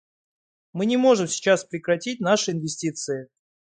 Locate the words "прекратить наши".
1.63-2.53